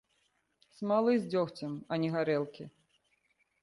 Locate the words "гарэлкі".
2.19-2.63